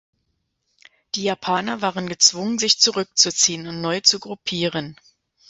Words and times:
Die 1.13 1.21
Japaner 1.21 1.83
waren 1.83 2.09
gezwungen, 2.09 2.57
sich 2.57 2.79
zurückzuziehen 2.79 3.67
und 3.67 3.81
neu 3.81 3.99
zu 3.99 4.19
gruppieren. 4.19 4.95